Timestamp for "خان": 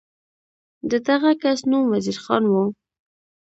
2.23-2.43